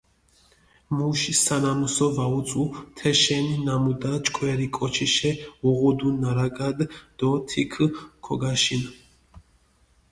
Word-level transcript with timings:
მუში 0.99 1.33
სანამუსო 1.43 2.07
ვაუწუ, 2.15 2.63
თეშენი 2.97 3.55
ნამუდა 3.65 4.13
ჭკვერი 4.25 4.67
კოჩიშე 4.77 5.31
უღუდუ 5.67 6.09
ნარაგადჷ 6.21 6.85
დო 7.17 7.29
თიქჷ 7.47 7.85
ქოგაშინჷ. 8.25 8.87